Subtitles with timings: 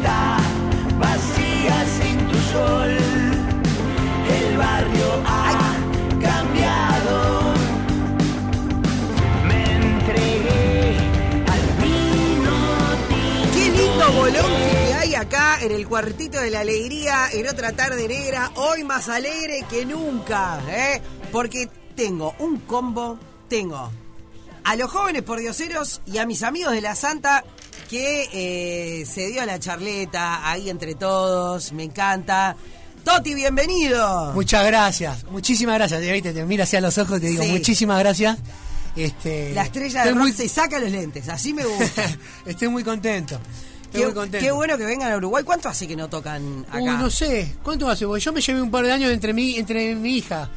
[0.00, 0.38] está
[0.98, 1.84] vacía
[2.30, 2.96] tu sol.
[4.28, 5.76] El barrio ha
[6.20, 7.54] cambiado.
[9.46, 10.96] Me entregué
[11.52, 12.56] al vino.
[13.52, 14.70] Qué lindo bolón
[15.16, 19.84] acá en el cuartito de la alegría, en otra tarde negra, hoy más alegre que
[19.84, 21.02] nunca, ¿eh?
[21.30, 23.90] Porque tengo un combo, tengo
[24.64, 27.44] a los jóvenes pordioseros y a mis amigos de la Santa
[27.90, 32.54] que eh, se dio la charleta ahí entre todos, me encanta.
[33.04, 34.32] Toti, bienvenido.
[34.32, 36.00] Muchas gracias, muchísimas gracias.
[36.00, 37.50] Te, te mira hacia los ojos y te digo Sí.
[37.50, 38.38] muchísimas gracias.
[38.94, 42.04] Este, La estrella de rock muy, se saca los lentes, así me gusta.
[42.46, 43.40] estoy muy contento.
[43.86, 44.44] Estoy qué, muy contento.
[44.46, 45.42] qué bueno que vengan a Uruguay.
[45.42, 46.78] ¿Cuánto hace que no tocan acá?
[46.78, 48.06] Uy, no sé, ¿cuánto hace?
[48.06, 50.48] Porque yo me llevé un par de años entre mí, entre mi hija.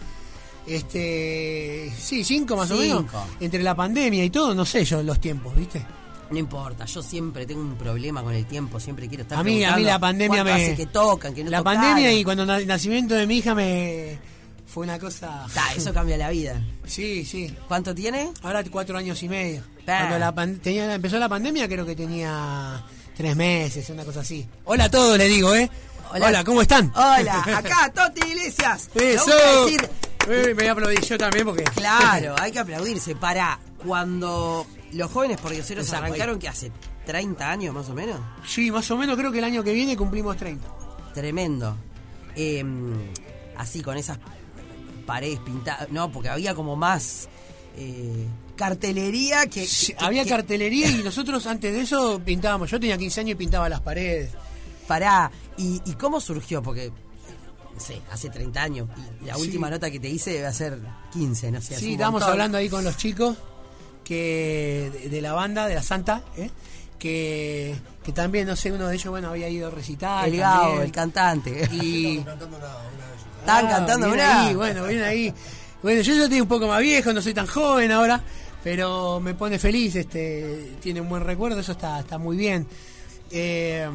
[0.68, 3.06] Este, sí, cinco más o menos.
[3.40, 5.84] Entre la pandemia y todo, no sé yo los tiempos, ¿viste?
[6.34, 9.64] No importa, yo siempre tengo un problema con el tiempo, siempre quiero estar A mí,
[9.64, 10.52] a mí la pandemia me.
[10.52, 14.18] hace que tocan, que no La pandemia y cuando el nacimiento de mi hija me.
[14.66, 15.46] Fue una cosa.
[15.54, 16.60] Ta, eso cambia la vida.
[16.88, 17.56] Sí, sí.
[17.68, 18.32] ¿Cuánto tiene?
[18.42, 19.62] Ahora cuatro años y medio.
[19.86, 22.84] Cuando la pan- tenía, empezó la pandemia, creo que tenía
[23.16, 24.48] tres meses, una cosa así.
[24.66, 25.70] Hola a todos, le digo, ¿eh?
[26.12, 26.92] Hola, ¿cómo están?
[26.96, 28.90] Hola, acá Toti Iglesias.
[28.96, 29.26] Eso.
[29.26, 29.90] voy a decir,
[30.30, 31.64] Eh, me voy a aplaudir yo también porque.
[31.76, 33.16] claro, hay que aplaudirse.
[33.16, 35.40] Para, cuando los jóvenes
[35.86, 36.10] Te saco ahí.
[36.12, 36.72] arrancaron, que hace
[37.06, 39.96] 30 años más o menos, Sí, más o menos creo que el año que viene
[39.98, 40.68] cumplimos 30.
[41.14, 41.76] tremendo.
[42.36, 42.64] Eh,
[43.58, 44.18] así, con esas
[45.06, 47.28] paredes pintadas, no, porque había como más
[47.78, 49.66] eh, cartelería que...
[49.66, 52.70] Sí, que- había que- cartelería y nosotros antes de eso pintábamos.
[52.72, 54.32] Yo tenía 15 años y pintaba las paredes.
[54.88, 56.62] Pará, ¿y, y cómo surgió?
[56.62, 56.92] Porque,
[57.74, 58.90] no sé, hace 30 años.
[59.22, 59.42] Y la Sí.
[59.42, 60.80] última nota que te hice debe ser
[61.14, 61.78] 15, no sé.
[61.78, 62.32] Sí, estábamos montón.
[62.32, 63.38] hablando ahí con los chicos
[64.04, 66.50] que de, de la banda, de la Santa, ¿eh?
[67.00, 70.28] que, que también, no sé, uno de ellos, bueno, había ido a recitar.
[70.28, 71.68] El Gao, el cantante.
[71.72, 72.40] Y Estaban
[73.48, 74.48] Ah, cantando bien una.
[74.48, 75.34] ahí, bueno, bien ahí.
[75.82, 78.22] Bueno, yo ya estoy un poco más viejo, no soy tan joven ahora,
[78.64, 82.66] pero me pone feliz, este, tiene un buen recuerdo, eso está, está muy bien.
[83.30, 83.90] Eh,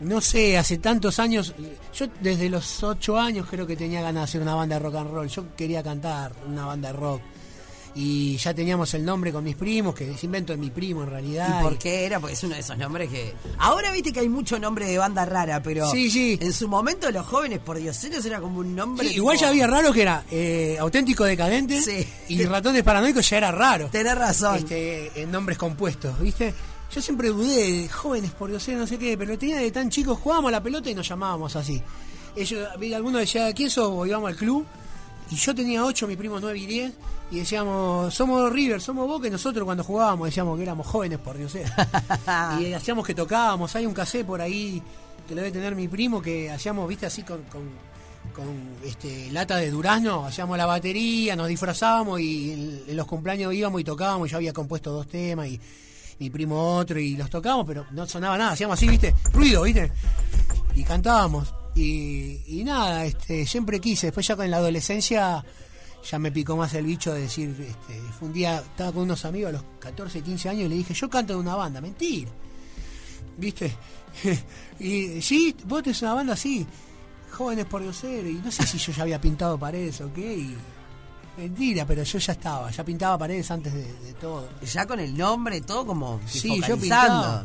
[0.00, 1.52] no sé, hace tantos años,
[1.92, 4.94] yo desde los ocho años creo que tenía ganas de hacer una banda de rock
[4.96, 5.28] and roll.
[5.28, 7.20] Yo quería cantar una banda de rock.
[7.96, 11.10] Y ya teníamos el nombre con mis primos, que es invento de mi primo en
[11.10, 11.60] realidad.
[11.60, 12.18] ¿Y por qué era?
[12.18, 13.32] Porque es uno de esos nombres que.
[13.58, 15.88] Ahora viste que hay mucho nombre de banda rara, pero.
[15.90, 16.36] Sí, sí.
[16.40, 19.08] En su momento, los jóvenes por dioseros era como un nombre.
[19.08, 22.04] Sí, igual ya había raro que era eh, auténtico decadente Sí.
[22.28, 23.88] y ratones paranoicos ya era raro.
[23.92, 24.56] Tenés razón.
[24.56, 26.52] este, en nombres compuestos, ¿viste?
[26.92, 30.18] Yo siempre dudé de jóvenes por Dios, no sé qué, pero tenía de tan chicos,
[30.18, 31.80] jugábamos a la pelota y nos llamábamos así.
[32.36, 34.06] Ellos, algunos decían, ¿quién sos?
[34.06, 34.66] Íbamos al club.
[35.30, 36.92] Y yo tenía 8, mi primo 9 y 10.
[37.30, 39.26] Y decíamos, somos River, somos Boca.
[39.26, 41.54] Y nosotros cuando jugábamos decíamos que éramos jóvenes por Dios.
[42.60, 43.74] y hacíamos que tocábamos.
[43.76, 44.82] Hay un cassette por ahí
[45.26, 47.62] que lo debe tener mi primo que hacíamos, viste, así con, con,
[48.34, 48.46] con,
[48.84, 50.26] este, lata de durazno.
[50.26, 54.30] Hacíamos la batería, nos disfrazábamos y en, en los cumpleaños íbamos y tocábamos.
[54.30, 55.58] Yo había compuesto dos temas y
[56.18, 58.52] mi primo otro y los tocábamos, pero no sonaba nada.
[58.52, 59.90] Hacíamos así, viste, ruido, viste.
[60.74, 61.54] Y cantábamos.
[61.74, 64.08] Y, y nada, este, siempre quise.
[64.08, 65.44] Después ya con la adolescencia
[66.10, 69.24] ya me picó más el bicho de decir, este, fue un día, estaba con unos
[69.24, 72.30] amigos a los 14, 15 años y le dije, yo canto en una banda, mentira.
[73.38, 73.74] ¿Viste?
[74.78, 76.66] y sí, vos tenés una banda así,
[77.32, 80.56] jóvenes por Diosero, y no sé si yo ya había pintado paredes o qué, y
[81.38, 84.48] mentira, pero yo ya estaba, ya pintaba paredes antes de, de todo.
[84.62, 86.20] Ya con el nombre, todo como.
[86.26, 87.44] Sí, yo pintaba.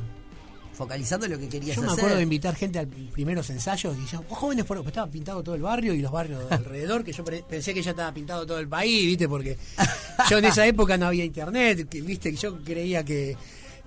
[0.79, 1.99] Focalizando lo que querías Yo me hacer.
[1.99, 5.53] acuerdo de invitar gente a primeros ensayos y yo, "Oh, jóvenes por estaba pintado todo
[5.55, 8.59] el barrio y los barrios de alrededor, que yo pensé que ya estaba pintado todo
[8.59, 9.57] el país, viste, porque
[10.29, 13.35] yo en esa época no había internet, que, viste, que yo creía que,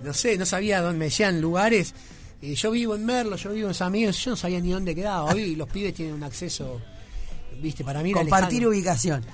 [0.03, 1.95] no sé, no sabía dónde me decían lugares.
[2.43, 4.93] Y yo vivo en Merlo, yo vivo en San Miguel, yo no sabía ni dónde
[4.93, 5.23] quedaba.
[5.33, 6.79] Hoy los pibes tienen un acceso,
[7.59, 8.69] viste, para mí era Compartir lejano.
[8.69, 9.25] ubicación.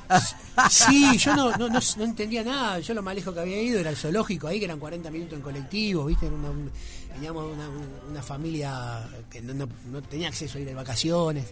[0.69, 2.79] Sí, yo no, no, no, no entendía nada.
[2.79, 5.33] Yo lo más lejos que había ido era el zoológico, ahí que eran 40 minutos
[5.35, 6.27] en colectivo, ¿viste?
[6.27, 6.71] Era una, un-
[7.19, 7.67] teníamos una,
[8.09, 11.45] una familia que no, no- no tenía acceso a ir de vacaciones.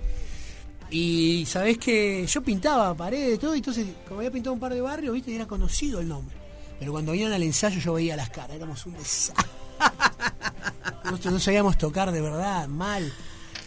[0.90, 4.80] Y sabés que yo pintaba paredes, todo, y entonces, como había pintado un par de
[4.80, 5.36] barrios, ¿viste?
[5.36, 6.36] Era conocido el nombre.
[6.80, 9.46] Pero cuando venían al ensayo yo veía las caras, éramos un desastre.
[11.04, 13.12] Nosotros no sabíamos tocar de verdad, mal.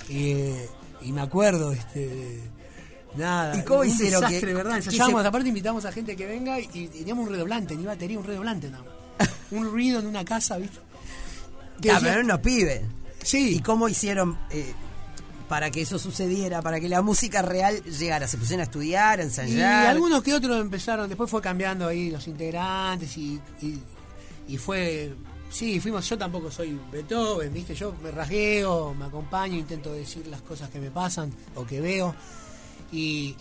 [0.08, 0.68] Eh,
[1.02, 2.40] y me acuerdo, este.
[3.16, 3.58] Nada.
[3.58, 4.80] ¿Y cómo hicieron Desastre, que- ¿verdad?
[4.80, 8.24] se- aparte invitamos a gente que venga y, y teníamos un redoblante, ni batería, un
[8.24, 9.28] redoblante nada más.
[9.50, 10.78] un ruido en una casa, ¿viste?
[11.88, 12.82] Ah, pero unos pibes.
[13.22, 13.56] sí.
[13.56, 14.72] ¿Y cómo hicieron eh,
[15.48, 18.26] para que eso sucediera, para que la música real llegara?
[18.28, 19.86] ¿Se pusieron a estudiar, a Y ensayar?
[19.86, 23.78] algunos que otros empezaron, después fue cambiando ahí los integrantes y, y,
[24.48, 25.14] y fue
[25.50, 27.74] sí, fuimos, yo tampoco soy Beethoven, ¿viste?
[27.74, 32.14] Yo me rasgueo, me acompaño, intento decir las cosas que me pasan o que veo.
[32.92, 33.34] Y,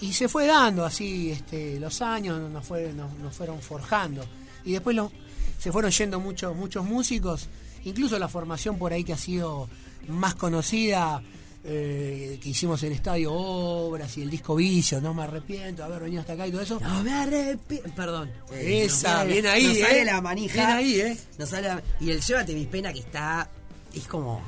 [0.00, 4.24] y se fue dando así este, los años, nos, fue, nos, nos fueron forjando.
[4.64, 5.10] Y después lo-
[5.58, 7.48] se fueron yendo muchos, muchos músicos,
[7.88, 9.68] incluso la formación por ahí que ha sido
[10.08, 11.22] más conocida,
[11.64, 16.02] eh, que hicimos el Estadio Obras y el disco Vicio, no me arrepiento de haber
[16.04, 16.78] venido hasta acá y todo eso.
[16.80, 17.90] No me arrepiento.
[17.94, 18.30] Perdón.
[18.52, 20.04] Esa, nos bien ahí, Nos sale eh.
[20.04, 20.54] la manija.
[20.54, 21.16] Bien ahí, eh.
[21.38, 23.50] Nos sale la- Y el Llévate mis penas que está.
[23.92, 24.40] Es como.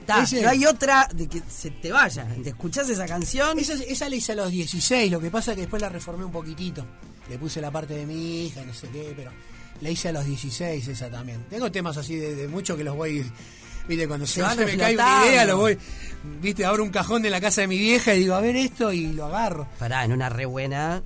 [0.00, 2.26] Está, Ese- no hay otra de que se te vaya.
[2.42, 3.58] Te escuchás esa canción.
[3.58, 6.24] Esa, esa la hice a los 16, lo que pasa es que después la reformé
[6.24, 6.84] un poquitito.
[7.28, 9.30] Le puse la parte de mi hija, no sé qué, pero
[9.84, 11.44] la hice a los 16 esa también.
[11.50, 13.22] Tengo temas así de, de mucho que los voy,
[13.86, 15.78] viste, cuando se, van me cae una idea, lo voy,
[16.40, 18.92] viste, abro un cajón de la casa de mi vieja y digo, a ver esto
[18.94, 19.68] y lo agarro.
[19.78, 21.02] Pará, en una re buena.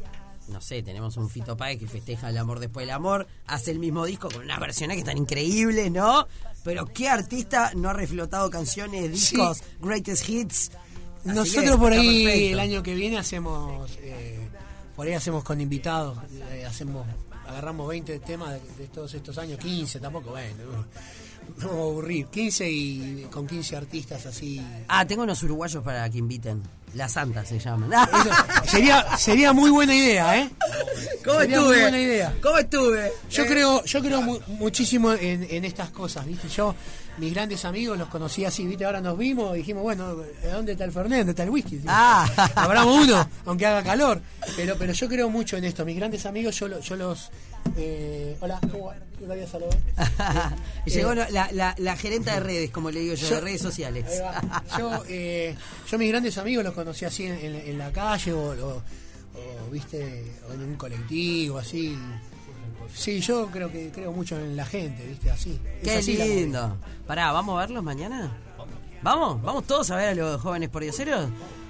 [0.46, 3.26] No sé, tenemos un Fito Páez que festeja el amor después del amor.
[3.46, 6.28] Hace el mismo disco con unas versiones que están increíbles, ¿no?
[6.62, 10.70] Pero ¿qué artista no ha reflotado canciones, discos, greatest hits?
[11.26, 12.52] Así Nosotros por ahí perfecto.
[12.52, 14.48] el año que viene hacemos, eh,
[14.94, 16.16] por ahí hacemos con invitados,
[16.52, 17.04] eh, hacemos,
[17.48, 20.86] agarramos 20 temas de, de todos estos años, 15, tampoco, bueno,
[21.58, 24.60] no, a aburrir, 15 y con 15 artistas así.
[24.88, 26.62] Ah, tengo unos uruguayos para que inviten.
[26.94, 27.92] La Santa se llaman.
[27.92, 28.30] Eso
[28.70, 30.48] sería, sería muy buena idea, ¿eh?
[31.24, 31.80] ¿Cómo Sería muy estuve?
[31.82, 32.34] buena idea.
[32.42, 33.12] ¿Cómo estuve?
[33.30, 36.48] Yo Eh, creo, yo creo mu- muchísimo en, en estas cosas, ¿viste?
[36.48, 36.74] Yo,
[37.18, 38.84] mis grandes amigos los conocí así, ¿viste?
[38.84, 40.16] Ahora nos vimos y dijimos, bueno,
[40.52, 41.18] ¿dónde está el Fernet?
[41.18, 41.80] ¿Dónde está el whisky?
[41.86, 42.26] Ah.
[42.54, 44.20] Abramos uno, aunque haga calor.
[44.56, 45.84] Pero, pero yo creo mucho en esto.
[45.84, 47.30] Mis grandes amigos, yo, lo- yo los.
[47.76, 48.96] eh, hola, ¿cómo va?
[50.86, 53.60] Y Llegó Eh, la, la, la gerenta de redes, como le digo yo, de redes
[53.60, 54.04] sociales.
[54.78, 55.56] Yo, eh,
[55.90, 58.82] yo mis grandes amigos los conocí así en, en- en la calle o, o-
[59.34, 61.96] o, viste o en un colectivo así.
[62.94, 65.58] Sí, yo creo que creo mucho en la gente, viste, así.
[65.82, 66.76] Qué así lindo.
[67.06, 68.36] Pará, ¿vamos a verlos mañana?
[69.02, 69.40] ¿Vamos?
[69.42, 71.28] ¿Vamos todos a ver a los jóvenes por dioseros?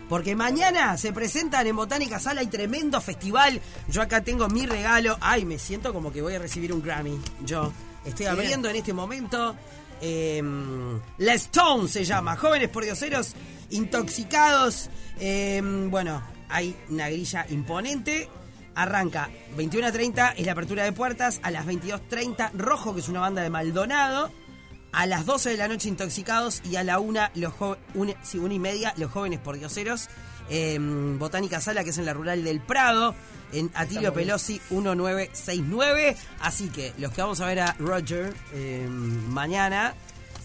[0.09, 3.61] Porque mañana se presentan en Botánica Sala, hay tremendo festival.
[3.91, 5.19] Yo acá tengo mi regalo.
[5.21, 7.19] Ay, me siento como que voy a recibir un Grammy.
[7.45, 7.71] Yo
[8.07, 9.55] estoy abriendo en este momento.
[10.01, 10.43] eh,
[11.19, 12.37] la Stone se llama.
[12.37, 13.35] Jóvenes por dioseros
[13.69, 14.89] intoxicados.
[15.21, 15.61] Eh,
[15.91, 18.29] bueno, hay una grilla imponente.
[18.83, 21.41] Arranca 21 a 30 es la apertura de puertas.
[21.43, 24.31] A las 22.30 Rojo, que es una banda de Maldonado.
[24.93, 28.39] A las 12 de la noche Intoxicados y a la 1, los jo- une- sí,
[28.39, 30.09] una y media, Los Jóvenes por Dioseros.
[30.51, 33.15] en Botánica Sala, que es en la Rural del Prado,
[33.53, 36.17] en Atilio Pelosi 1969.
[36.41, 39.93] Así que los que vamos a ver a Roger eh, mañana,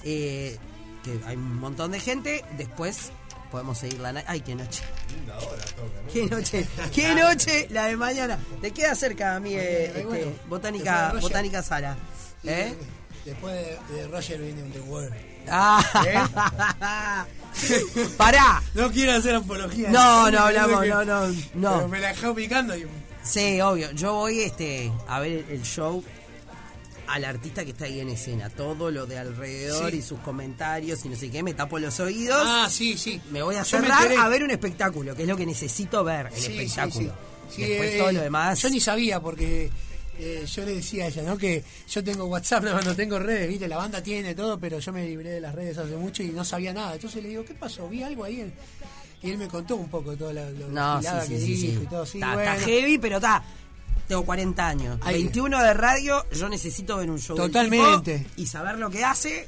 [0.04, 0.58] eh,
[1.06, 3.14] que hay un montón de gente, después
[3.50, 4.22] podemos seguir la...
[4.28, 4.84] ¡Ay, qué noche!
[6.14, 6.68] ¡Qué noche!
[6.94, 8.38] ¡Qué noche la de mañana!
[8.62, 11.22] Te queda cerca a mí, eh, este, bueno, después Botánica, de Roger.
[11.22, 11.98] Botánica Sala.
[12.44, 12.74] ¿Eh?
[13.26, 15.14] Después de, de Roger viene The World.
[15.50, 17.26] Ah.
[18.18, 18.62] Pará.
[18.74, 19.90] No quiero hacer apología.
[19.90, 21.76] No, no hablamos, que- no, no, no.
[21.78, 22.86] Pero me la dejó picando y.
[23.24, 23.92] Sí, obvio.
[23.92, 26.04] Yo voy este a ver el show
[27.08, 28.50] al artista que está ahí en escena.
[28.50, 29.98] Todo lo de alrededor Sí.
[29.98, 31.44] y sus comentarios y no sé qué.
[31.44, 32.44] Me tapo los oídos.
[32.46, 33.22] Ah, sí, sí.
[33.32, 36.34] me voy a cerrar a ver un espectáculo, que es lo que necesito ver, el
[36.42, 37.14] Sí, espectáculo.
[37.50, 37.62] sí.
[37.64, 38.62] Después eh, todo lo demás.
[38.62, 39.70] Yo ni sabía porque
[40.20, 41.38] eh, yo le decía a ella, ¿no?
[41.38, 43.68] Que yo tengo WhatsApp, no, no tengo redes, ¿viste?
[43.68, 46.44] La banda tiene todo, pero yo me libré de las redes hace mucho y no
[46.46, 46.94] sabía nada.
[46.96, 47.88] Entonces le digo, ¿qué pasó?
[47.90, 48.42] Vi algo ahí.
[48.42, 48.54] en-
[49.24, 52.06] Y él me contó un poco toda la, lo- No, sí, que dijo y todo.
[52.06, 52.52] Sí, está, bueno.
[52.54, 53.42] está heavy, pero está.
[54.14, 55.00] Tengo 40 años.
[55.02, 55.24] Ahí.
[55.24, 58.20] 21 de radio, yo necesito ver un show del Totalmente.
[58.20, 59.48] tipo y saber lo que hace.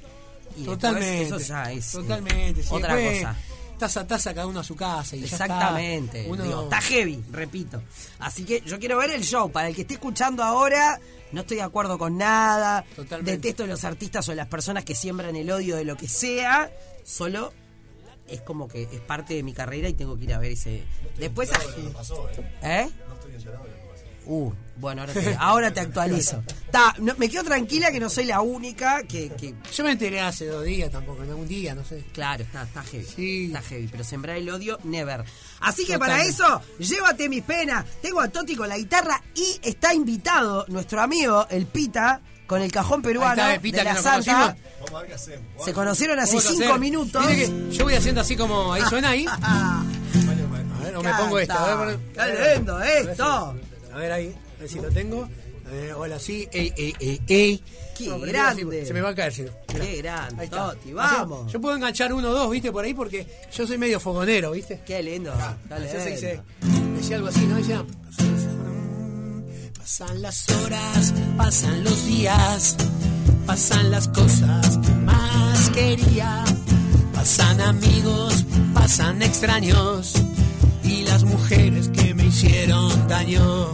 [0.56, 1.22] Y después Totalmente.
[1.24, 2.64] eso ya es eh, Totalmente.
[2.64, 2.70] sí.
[2.72, 3.36] otra Después, cosa.
[3.78, 5.44] Taza a taza cada uno a su casa y ya está.
[5.46, 6.26] Exactamente.
[6.30, 7.82] Uno- Digo, está heavy, repito.
[8.20, 9.52] Así que yo quiero ver el show.
[9.52, 11.00] Para el que esté escuchando ahora,
[11.34, 12.86] no estoy de acuerdo con nada.
[12.96, 13.32] Totalmente.
[13.34, 16.72] Detesto los artistas o las personas que siembran el odio de lo que sea.
[17.04, 17.52] Solo
[18.28, 20.84] es como que es parte de mi carrera y tengo que ir a ver ese.
[21.20, 21.52] Después.
[22.64, 22.90] ¿Eh?
[24.26, 26.44] Uh, bueno, ahora te, ahora te actualizo.
[26.72, 30.20] Ta, no- me quedo tranquila que no soy la única que, que Yo me enteré
[30.20, 32.04] hace dos días tampoco, no, un día, no sé.
[32.12, 33.06] Claro, está, está heavy.
[33.06, 33.46] Sí.
[33.46, 35.24] Está heavy, pero sembrar el odio, never.
[35.62, 37.86] Así que para eso, llévate mis penas.
[38.02, 42.72] Tengo a Toti con la guitarra y está invitado nuestro amigo, el Pita, con el
[42.72, 44.56] cajón peruano está, el Pita de que la Santa.
[44.92, 45.66] conocimos.
[45.66, 47.26] Se conocieron hace Vamos a cinco hacer- minutos.
[47.28, 49.26] Que yo voy haciendo así como, ahí suena ahí.
[49.36, 51.54] A ver, o me pongo esto.
[51.54, 53.56] A ver, Está lindo esto.
[53.96, 55.28] A ver ahí, a ver si lo tengo.
[55.72, 57.64] Eh, hola, sí, ey, ey, ey, ey.
[57.98, 58.86] Qué grande.
[58.86, 59.52] se me va a caer, si no.
[59.68, 60.74] Qué grande, Ahí está.
[60.74, 61.52] Toti, vamos.
[61.52, 62.72] yo puedo enganchar uno o dos, ¿viste?
[62.72, 63.26] Por ahí, porque
[63.56, 64.82] yo soy medio fogonero, ¿viste?
[64.86, 65.34] Qué lindo.
[65.70, 66.98] Dale, Yo se dice- lindo.
[66.98, 67.56] decía algo así, ¿no?
[67.56, 67.86] Decía,
[69.80, 72.76] pasan las horas, pasan los días,
[73.48, 76.44] pasan las cosas que más quería.
[77.14, 80.14] Pasan amigos, pasan extraños
[80.84, 83.74] y las mujeres que me hicieron daño.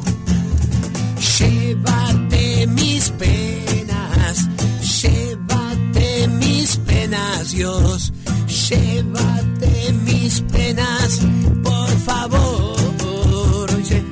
[7.61, 8.11] Dios.
[8.47, 11.19] Llévate mis penas,
[11.61, 13.77] por favor.
[13.77, 14.03] Dice,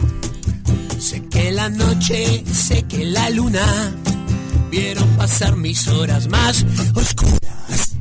[0.99, 3.65] Sé que la noche, sé que la luna
[4.69, 6.63] vieron pasar mis horas más
[6.93, 7.95] oscuras.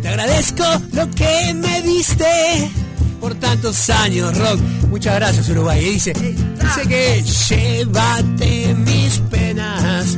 [0.00, 2.70] Te agradezco lo que me diste
[3.20, 4.58] por tantos años, Rock.
[4.88, 5.84] Muchas gracias, Uruguay.
[5.84, 10.16] Y dice, dice que llévate mis penas,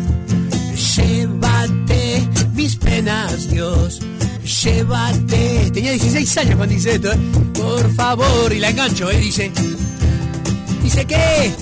[0.96, 4.00] llévate mis penas, Dios.
[4.64, 5.70] Llévate.
[5.74, 7.18] Tenía 16 años cuando dice esto, ¿eh?
[7.52, 9.18] Por favor, y la engancho, ¿eh?
[9.18, 9.52] Dice,
[10.82, 11.52] dice que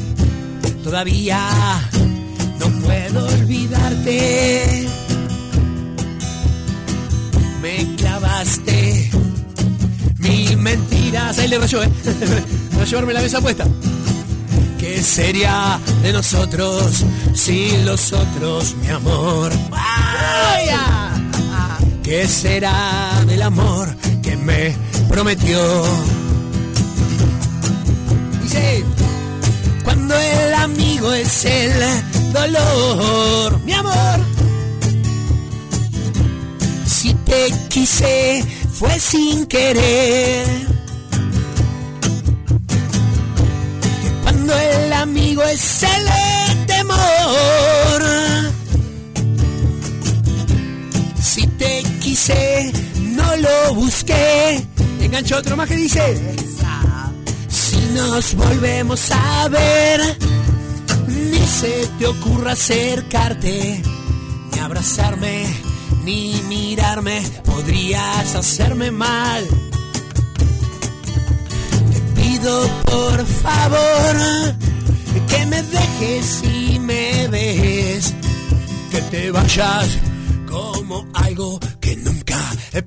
[0.85, 1.41] todavía
[2.61, 4.87] no puedo olvidarte.
[7.61, 9.11] Me clavaste
[10.19, 11.41] mil mentiras.
[11.41, 11.89] Ahí le rayó, ¿eh?
[12.79, 13.67] No llevarme la mesa puesta.
[14.79, 17.05] ¿Qué sería de nosotros
[17.35, 19.51] sin los otros, mi amor?
[22.13, 23.89] ¿Qué será del amor
[24.23, 24.77] que me
[25.09, 25.59] prometió?
[28.43, 28.85] Dice,
[29.83, 31.73] cuando el amigo es el
[32.35, 34.21] dolor, mi amor.
[36.85, 40.47] Si te quise fue sin querer.
[44.03, 48.03] Que cuando el amigo es el temor.
[51.19, 52.73] Si te quise,
[53.17, 54.63] no lo busqué.
[55.01, 56.37] Engancho otro más que dice.
[57.49, 60.01] Si nos volvemos a ver,
[61.09, 63.83] ni se te ocurra acercarte,
[64.53, 65.47] ni abrazarme,
[66.05, 69.47] ni mirarme, podrías hacerme mal.
[71.93, 74.15] Te pido por favor
[75.29, 78.13] que me dejes y me ves,
[78.91, 80.12] que te vayas
[80.53, 82.39] como algo que nunca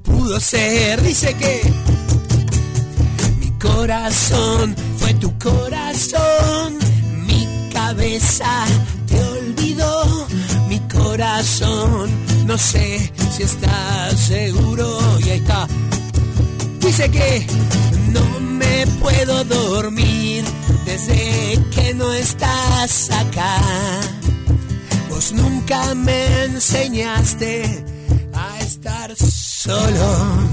[0.04, 1.02] pudo ser.
[1.02, 1.62] Dice que
[3.40, 6.78] mi corazón fue tu corazón,
[7.26, 8.66] mi cabeza
[9.08, 10.28] te olvidó,
[10.70, 12.10] mi corazón,
[12.46, 15.68] no sé si estás seguro, y ahí está.
[16.80, 17.48] Dice que
[18.14, 20.46] no me puedo dormir
[20.86, 23.60] desde que no estás acá.
[25.16, 27.64] Vos nunca me enseñaste
[28.34, 30.50] a estar solo.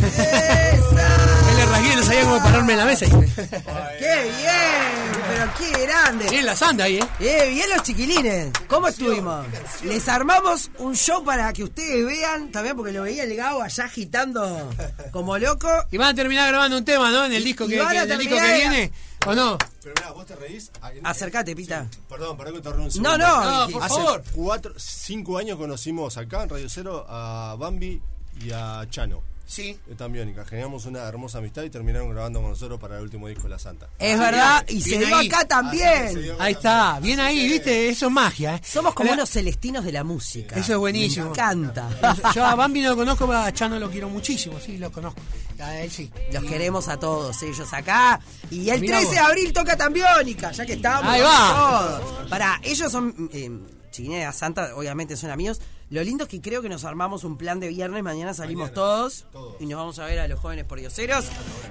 [0.00, 3.06] Me le rasgué, no sabía cómo pararme en la mesa.
[3.06, 5.24] ¡Qué bien!
[5.26, 6.26] Pero qué grande.
[6.30, 7.06] Bien la sanda ahí, ¿eh?
[7.18, 8.50] Eh, bien los chiquilines.
[8.68, 9.46] ¿Cómo estuvimos?
[9.82, 13.84] Les armamos un show para que ustedes vean, también porque lo veía el Gabo allá
[13.86, 14.70] agitando
[15.10, 15.68] como loco.
[15.90, 17.24] Y van a terminar grabando un tema, ¿no?
[17.24, 18.92] En el disco que, y van que- a en el disco que terminar- viene,
[19.26, 19.58] ¿o no?
[19.82, 20.70] Pero mirá, vos te reís.
[20.80, 21.86] Ah, Acércate, Pita.
[22.08, 23.18] Perdón, perdón que te un No, segundo.
[23.18, 23.66] no.
[23.66, 24.22] No, por Hace favor.
[24.34, 28.00] cuatro, cinco años conocimos acá en Radio Cero a Bambi
[28.42, 29.22] y a Chano.
[29.46, 29.78] Sí.
[29.90, 33.42] Eh, También, generamos una hermosa amistad y terminaron grabando con nosotros para el último disco
[33.42, 33.90] de La Santa.
[33.98, 36.22] Es verdad, y bien se dio acá también.
[36.22, 37.90] dio Ahí está, bien ahí, ¿viste?
[37.90, 38.60] Eso es magia, ¿eh?
[38.64, 40.56] Somos como La- unos celestinos de la música.
[40.56, 41.26] Eso es buenísimo.
[41.26, 41.90] Me encanta.
[42.34, 45.20] Yo a Bambi no lo conozco, pero a Chano lo quiero muchísimo, sí, lo conozco.
[45.60, 46.10] A él sí.
[46.32, 48.18] Los queremos a todos ellos acá.
[48.50, 51.12] Y el Mirá 13 de abril toca Tambiónica, ya que estamos.
[51.12, 52.00] Ahí va.
[52.30, 53.28] Para, ellos son.
[53.32, 53.50] Eh,
[53.90, 55.60] Chiquinera Santa, obviamente son amigos.
[55.90, 58.02] Lo lindo es que creo que nos armamos un plan de viernes.
[58.02, 59.26] Mañana salimos todos,
[59.60, 61.26] y nos vamos a ver a los jóvenes por dioseros.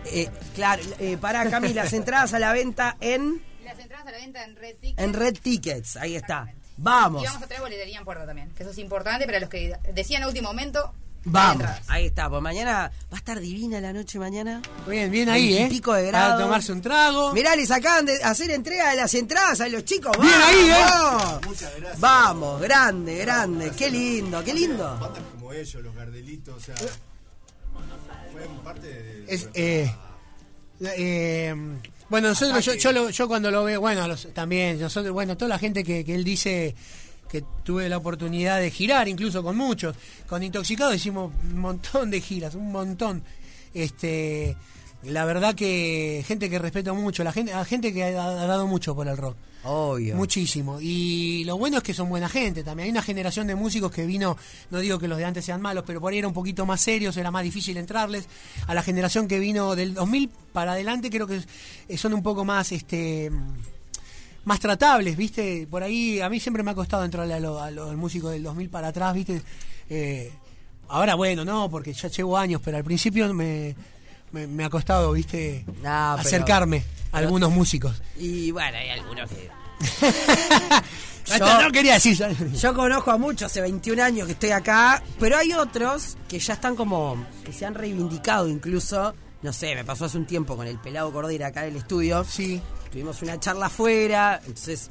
[0.06, 4.18] Eh, claro, eh, para Cami, las entradas a la venta en, Las entradas a la
[4.18, 5.00] venta en Red Ticket.
[5.00, 5.98] en Red Tickets.
[5.98, 6.54] Ahí está.
[6.78, 7.22] Vamos.
[7.22, 9.78] Y vamos a traer boletería en puerta también, que eso es importante para los que
[9.94, 10.94] decían a último momento.
[11.26, 11.66] Vamos.
[11.88, 12.30] Ahí está.
[12.30, 14.62] Pues mañana va a estar divina la noche mañana.
[14.88, 15.60] Bien, bien ahí, ¿eh?
[15.60, 16.42] Veintipico de Para grados.
[16.44, 17.34] tomarse un trago.
[17.34, 20.12] Mirá, les acaban de hacer entrega de las entradas a los chicos.
[20.20, 20.48] Bien ¡Vamos!
[20.50, 21.48] ahí, ¿eh?
[21.48, 22.00] Muchas gracias.
[22.00, 23.72] Vamos, grande, grande.
[23.78, 24.84] Qué lindo, qué lindo.
[25.00, 26.76] Bandas como ellos, los Gardelitos, o sea.
[26.76, 29.26] Fue parte de.
[29.28, 29.94] Es, eh,
[30.82, 31.56] eh,
[32.10, 35.50] bueno, nosotros, yo, yo, lo- yo cuando lo veo, bueno, los- también, nosotros, bueno, toda
[35.50, 36.76] la gente que, que él dice
[37.34, 39.96] que tuve la oportunidad de girar, incluso con muchos,
[40.28, 43.24] con Intoxicados hicimos un montón de giras, un montón.
[43.74, 44.56] Este,
[45.02, 48.96] la verdad que gente que respeto mucho, la gente, gente que ha, ha dado mucho
[48.96, 49.36] por el rock.
[49.64, 50.16] Obvio.
[50.16, 50.80] Muchísimo.
[50.80, 52.86] Y lo bueno es que son buena gente también.
[52.86, 54.38] Hay una generación de músicos que vino,
[54.70, 56.82] no digo que los de antes sean malos, pero por ahí era un poquito más
[56.82, 58.28] serios, era más difícil entrarles.
[58.68, 61.42] A la generación que vino del 2000 para adelante creo que
[61.88, 63.32] eh, son un poco más, este
[64.46, 65.68] más tratables, ¿viste?
[65.70, 68.44] Por ahí a mí siempre me ha costado entrarle a lo- a los músicos del
[68.44, 69.42] 2000 para atrás, ¿viste?
[69.90, 70.32] Eh,
[70.90, 73.76] ahora, bueno, no, porque ya llevo años, pero al principio me,
[74.32, 75.64] me, me ha costado, ¿viste?
[75.68, 78.02] No, pero- acercarme a algunos músicos.
[78.18, 79.50] Y bueno, hay algunos que.
[81.32, 82.18] Hasta no quería decir.
[82.62, 86.54] Yo conozco a muchos, hace 21 años que estoy acá, pero hay otros que ya
[86.54, 89.14] están como, que se han reivindicado incluso.
[89.42, 92.24] No sé, me pasó hace un tiempo con el pelado Cordera acá en el estudio.
[92.26, 92.62] Sí.
[92.94, 94.90] Tuvimos una charla afuera, entonces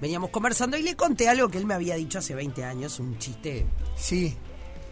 [0.00, 3.18] veníamos conversando y le conté algo que él me había dicho hace 20 años, un
[3.18, 3.66] chiste.
[3.96, 4.34] Sí.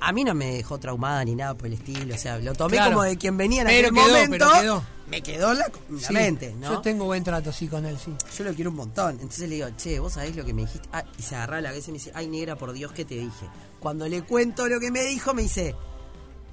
[0.02, 2.76] A mí no me dejó traumada ni nada por el estilo, o sea, lo tomé
[2.76, 2.92] Claro.
[2.92, 4.46] como de quien venía en Pero aquel quedó, momento.
[4.50, 4.84] pero quedó.
[5.08, 6.14] Me quedó la, en la Sí.
[6.14, 6.70] mente, ¿no?
[6.74, 8.14] Yo tengo buen trato, sí, con él, sí.
[8.38, 9.12] Yo lo quiero un montón.
[9.14, 10.88] Entonces le digo, che, vos sabés lo que me dijiste.
[10.92, 13.16] Ah, y se agarra la cabeza y me dice, ay, negra, por Dios, ¿qué te
[13.16, 13.46] dije?
[13.80, 15.74] Cuando le cuento lo que me dijo, me dice,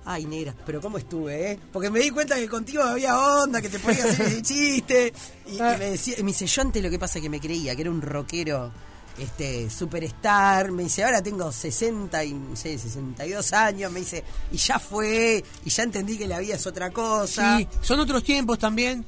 [0.07, 1.59] ay, negra, pero ¿cómo estuve, eh?
[1.71, 5.13] Porque me di cuenta que contigo había onda, que te podía hacer ese chiste.
[5.45, 7.75] Y, y me, decía, me dice, yo antes lo que pasa es que me creía
[7.75, 8.71] que era un rockero
[9.17, 14.57] este superstar, me dice, ahora tengo 60 y no sé, 62 años, me dice, y
[14.57, 17.57] ya fue, y ya entendí que la vida es otra cosa.
[17.57, 19.05] Sí, son otros tiempos también.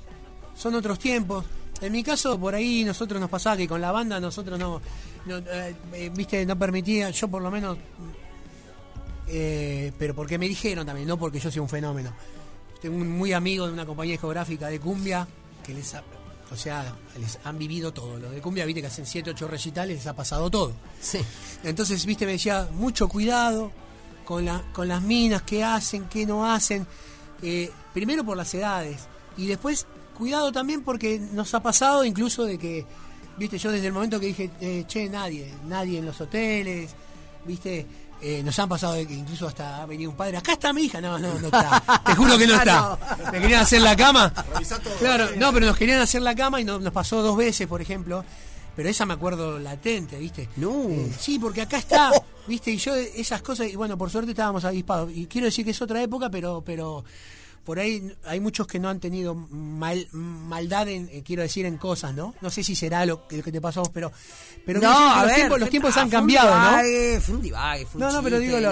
[0.55, 1.45] Son otros tiempos.
[1.79, 4.81] En mi caso, por ahí nosotros nos pasaba que con la banda nosotros no,
[5.25, 7.77] no, eh, eh, viste, no permitía, yo por lo menos,
[9.29, 12.11] eh, pero porque me dijeron también, no porque yo sea un fenómeno.
[12.81, 15.27] Tengo un muy amigo de una compañía discográfica de cumbia
[15.63, 16.03] que les ha,
[16.51, 18.17] o sea, les han vivido todo.
[18.17, 20.73] Los de cumbia, viste que hacen 7, 8 recitales, les ha pasado todo.
[20.99, 21.19] Sí.
[21.63, 23.71] Entonces, viste, me decía, mucho cuidado
[24.25, 26.87] con, la, con las minas, qué hacen, qué no hacen.
[27.41, 29.07] Eh, primero por las edades.
[29.37, 29.85] Y después,
[30.17, 32.85] cuidado también porque nos ha pasado incluso de que,
[33.37, 36.91] viste, yo desde el momento que dije, eh, che, nadie, nadie en los hoteles,
[37.45, 37.85] viste,
[38.21, 40.83] eh, nos han pasado de que incluso hasta ha venido un padre, acá está mi
[40.83, 42.97] hija, no, no, no está, te juro que no está.
[43.31, 44.33] Me querían hacer la cama.
[44.53, 44.93] Revisá todo.
[44.95, 47.81] Claro, no, pero nos querían hacer la cama y no- nos pasó dos veces, por
[47.81, 48.23] ejemplo.
[48.75, 50.47] Pero esa me acuerdo latente, ¿viste?
[50.55, 50.83] No.
[50.89, 52.11] Eh, sí, porque acá está,
[52.47, 52.71] ¿viste?
[52.71, 55.11] Y yo esas cosas, y bueno, por suerte estábamos avispados.
[55.13, 57.03] Y quiero decir que es otra época, pero pero
[57.69, 61.77] por ahí hay muchos que no han tenido mal, maldad, en, eh, quiero decir, en
[61.77, 62.33] cosas, ¿no?
[62.41, 64.11] No sé si será lo, que- lo que te pasó a vos, pero,
[64.65, 64.95] pero que
[65.27, 67.21] los, tiempos, los tiempos ah, han cambiado, ¿no?
[67.21, 68.69] Fue un divague, fue un No, no, pero digo, lo-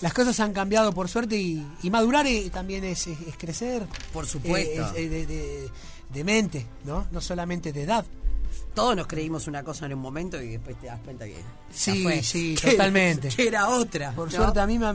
[0.00, 3.84] las cosas han cambiado por suerte y, y madurar eh, también es, es- es crecer.
[4.12, 4.70] Por supuesto.
[4.70, 5.70] Eh, es- eh, de, de-
[6.14, 7.08] de mente, ¿no?
[7.10, 8.06] No solamente de edad.
[8.76, 11.36] Todos nos creímos una cosa en un momento y después te das cuenta que.
[11.72, 12.22] Sí, fue.
[12.22, 13.28] sí, Que- totalmente.
[13.28, 14.12] Que era otra.
[14.12, 14.36] Por ¿no?
[14.36, 14.92] suerte a mí me-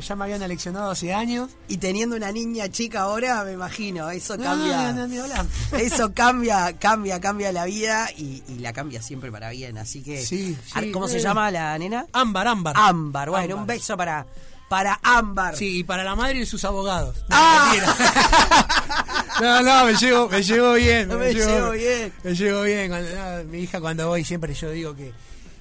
[0.00, 1.50] ya me habían aleccionado hace años.
[1.66, 4.92] Y teniendo una niña chica ahora, me imagino, eso cambia.
[4.92, 5.24] no, no.
[5.78, 9.78] Eso cambia, cambia, cambia la vida y, y la cambia siempre para bien.
[9.78, 10.22] Así que.
[10.24, 12.06] Sí, sí, Ar- ¿Cómo se llama la nena?
[12.12, 12.74] Ámbar, ámbar.
[12.76, 13.30] Ámbar.
[13.30, 13.58] Bueno, Ámbar.
[13.60, 14.26] un beso para,
[14.68, 15.56] para Ámbar.
[15.56, 17.16] Sí, y para la madre y sus abogados.
[17.28, 17.74] No, Ah.
[19.40, 21.08] no, no, me llevo, me llevo bien.
[21.08, 22.12] Me llevo bien.
[22.24, 22.88] Me llevo bien.
[22.88, 25.12] Cuando- no, mi hija cuando voy siempre yo digo que,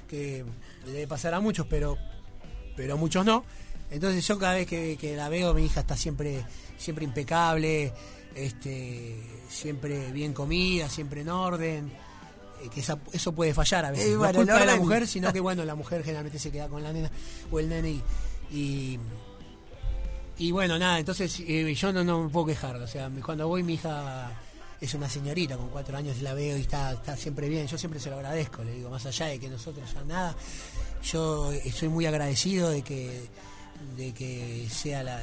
[0.08, 0.44] que
[0.86, 1.98] le debe pasar a muchos, pero,
[2.76, 3.44] pero a muchos no.
[3.92, 6.44] Entonces yo cada vez que, que la veo, mi hija está siempre,
[6.78, 7.94] siempre impecable,
[8.34, 9.16] este,
[9.50, 11.92] siempre bien comida, siempre en orden.
[12.64, 14.08] eh, Que esa- eso puede fallar a veces.
[14.08, 16.40] Y no bueno, es culpa el de la mujer, sino que bueno, la mujer generalmente
[16.40, 17.12] se queda con la nena
[17.52, 18.04] o el nene y,
[18.52, 19.00] y
[20.38, 22.76] y bueno, nada, entonces eh, yo no, no me puedo quejar.
[22.78, 24.32] O sea, cuando voy, mi hija
[24.82, 27.68] es una señorita con cuatro años, la veo y está, está siempre bien.
[27.68, 30.36] Yo siempre se lo agradezco, le digo, más allá de que nosotros ya nada.
[31.04, 33.28] Yo estoy muy agradecido de que,
[33.96, 35.22] de que sea la-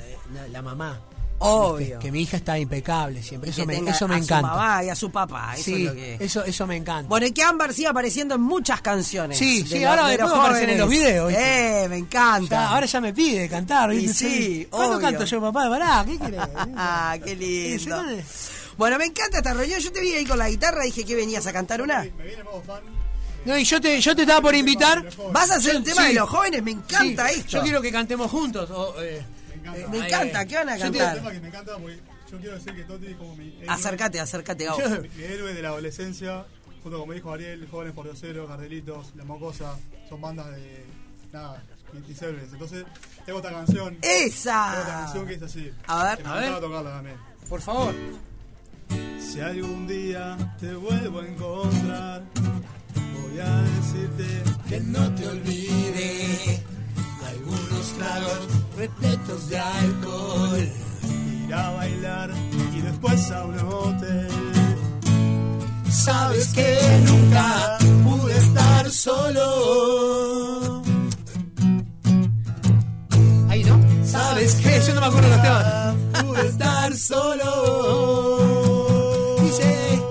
[0.50, 0.98] la mamá.
[1.42, 1.98] Obvio.
[1.98, 3.50] Que mi hija está impecable siempre.
[3.50, 4.36] Eso Que me, eso me a encanta.
[4.50, 5.52] su mamá y a su papá.
[5.54, 6.16] Eso sí, es lo que.
[6.20, 7.08] eso, eso me encanta.
[7.08, 9.36] Bueno, y que Ámbar sigue apareciendo en muchas canciones.
[9.38, 11.84] Sí, de sí, lo- ahora de los después va a aparecer en los videos, ¿viste?
[11.84, 12.56] Eh, me encanta.
[12.56, 13.92] Ya, ahora ya me pide cantar.
[13.92, 14.14] Y ¿viste?
[14.28, 15.08] sí, ¿Cuándo obvio.
[15.08, 15.68] canto yo, papá?
[15.68, 16.40] Pará, ¿qué querés?
[16.76, 18.02] Ah, qué Y lindo.
[18.78, 19.80] Bueno, me encanta esta reunión.
[19.80, 22.00] Yo te vi ahí con la guitarra, dije que venías a cantar una.
[22.16, 22.80] Me viene fan.
[23.44, 25.04] No, y yo te, yo te estaba por invitar.
[25.32, 26.08] ¿Vas a hacer Yo- un tema sí.
[26.08, 26.62] de los jóvenes?
[26.62, 27.50] Me encanta Sí, esto.
[27.58, 28.70] Yo quiero que cantemos juntos.
[28.70, 29.20] o, eh,
[29.70, 29.88] encanta.
[29.88, 30.44] Me encanta.
[30.46, 31.08] ¿qué van a Yo cantar?
[31.08, 33.66] Un tema que me encanta porque yo quiero decir que Toti es como mi héroe,
[33.68, 34.78] Acércate, acércate, Gabo.
[34.80, 36.44] Yo- mi héroe de la adolescencia,
[36.82, 39.76] junto con mi hijo Ariel, Jóvenes por Diosero, Cardelitos, La Mocosa,
[40.08, 40.84] son bandas de,
[41.32, 42.84] nada, 26 Entonces,
[43.26, 44.84] tengo esta canción, tengo esta ¡Esa!
[45.04, 45.70] canción que es así.
[45.86, 46.18] A ver.
[46.18, 46.60] Que me A ver.
[46.60, 47.16] tocarla también.
[47.48, 47.94] Por favor.
[49.18, 52.22] Si algún día te vuelvo a encontrar,
[53.22, 56.62] voy a decirte Que no te olvide
[57.82, 58.38] algunos tragos
[58.76, 60.68] repletos de alcohol.
[61.46, 62.30] ir a bailar
[62.74, 64.28] y después a un hotel.
[65.90, 70.82] Sabes que nunca pude estar solo.
[73.48, 73.80] Ahí no.
[74.04, 75.94] Sabes que yo no me acuerdo los temas.
[76.24, 77.48] Pude estar solo.
[79.42, 80.02] Dice.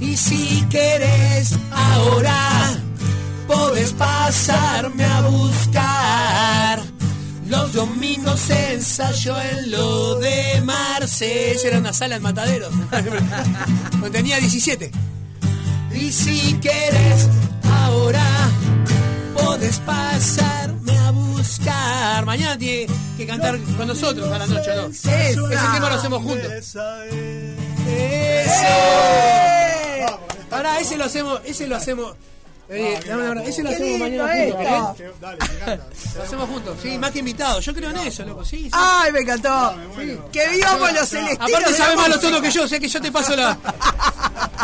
[0.00, 0.66] Y si
[3.50, 6.82] Podés pasarme a buscar.
[7.48, 11.50] Los domingos ensayo en lo de Marce.
[11.50, 12.72] Esa era una sala en Mataderos.
[12.90, 14.92] Cuando tenía 17.
[15.96, 17.28] Y si quieres,
[17.82, 18.24] ahora
[19.34, 22.24] podés pasarme a buscar.
[22.24, 22.86] Mañana tiene
[23.16, 24.86] que cantar con nosotros a la noche, ¿no?
[24.86, 26.52] Ese tema lo hacemos juntos.
[26.52, 26.76] Es.
[27.88, 28.62] ¡Eso!
[30.52, 32.14] Ahora, ese lo hacemos, ese lo hacemos.
[32.70, 33.00] Eh,
[33.46, 34.56] ese lo hacemos mañana juntos.
[34.58, 35.12] ¿querés?
[35.12, 35.86] Que- Dale, me encanta.
[36.16, 37.64] Lo hacemos juntos, sí, más que invitados.
[37.64, 38.64] Yo creo en eso, loco, sí.
[38.64, 38.70] sí.
[38.72, 39.74] ¡Ay, me encantó!
[40.32, 41.50] Que vivamos los celestinos.
[41.50, 43.34] Aparte de sabe la más los tonos que yo, o sea que yo te paso
[43.36, 43.58] la.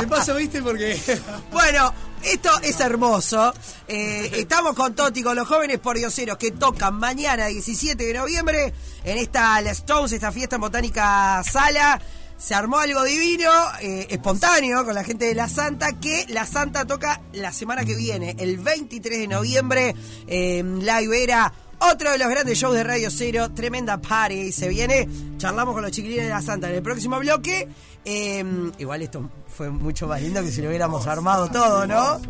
[0.00, 1.00] Te paso, viste, porque.
[1.52, 1.92] Bueno,
[2.22, 3.52] esto es hermoso.
[3.88, 8.74] Eh, estamos con Toti, con los jóvenes por dioseros que tocan mañana, 17 de noviembre,
[9.04, 12.00] en esta La Stones, esta fiesta en Botánica Sala.
[12.38, 16.84] Se armó algo divino, eh, espontáneo, con la gente de La Santa, que La Santa
[16.84, 19.94] toca la semana que viene, el 23 de noviembre,
[20.26, 21.52] en La Ibera.
[21.78, 25.08] Otro de los grandes shows de Radio Cero, tremenda party, se viene.
[25.38, 27.68] Charlamos con los chiquilines de La Santa en el próximo bloque.
[28.04, 28.44] Eh,
[28.78, 32.20] igual esto fue mucho más lindo que si lo hubiéramos armado todo, ¿no?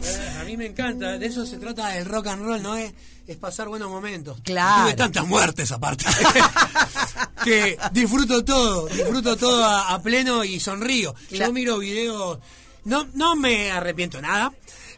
[0.41, 2.77] A mí me encanta, de eso se trata el rock and roll, ¿no?
[2.77, 2.93] Es,
[3.27, 4.39] es pasar buenos momentos.
[4.45, 4.85] Claro.
[4.85, 6.05] Tuve tantas muertes aparte.
[7.45, 11.15] que disfruto todo, disfruto todo a, a pleno y sonrío.
[11.29, 11.47] Claro.
[11.47, 12.39] Yo miro videos,
[12.85, 14.53] no, no me arrepiento nada,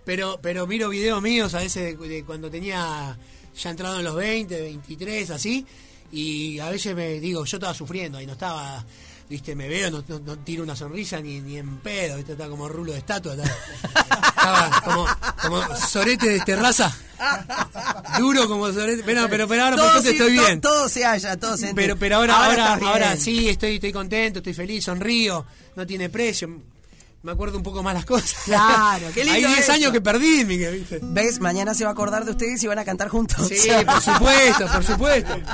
[0.04, 3.18] pero, pero miro videos míos a veces de, de cuando tenía
[3.56, 5.66] ya entrado en los 20, 23, así,
[6.12, 8.84] y a veces me digo, yo estaba sufriendo y no estaba...
[9.28, 12.32] Viste, me veo, no, no- no tiro una sonrisa ni, ni en pedo, ¿viste?
[12.32, 13.34] Estaba como rulo de estatua.
[13.34, 15.06] Estaba, como,
[15.42, 16.96] como sorete de terraza.
[18.18, 19.02] Duro como sorete.
[19.04, 20.60] Pero, pero, pero ahora por todo, suerte sí, estoy to- bien.
[20.62, 21.82] todo se halla, todo se entiende.
[21.82, 22.88] Pero, pero ahora, ahora, bien.
[22.90, 25.44] ahora, sí, estoy, estoy contento, estoy feliz, sonrío,
[25.76, 26.48] no tiene precio.
[27.20, 28.36] Me acuerdo un poco más las cosas.
[28.44, 29.72] Claro, qué lindo Hay 10 eso.
[29.72, 31.00] años que perdí, Miguel, ¿viste?
[31.02, 31.40] ¿Ves?
[31.40, 33.48] Mañana se va a acordar de ustedes y van a cantar juntos.
[33.48, 35.36] Sí, por supuesto, por supuesto.